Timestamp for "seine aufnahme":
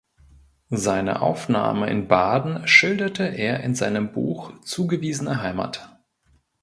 0.71-1.87